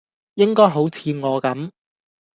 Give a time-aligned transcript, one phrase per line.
[0.33, 1.69] 應該好似我咁